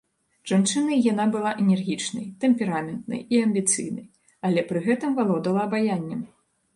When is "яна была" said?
1.07-1.49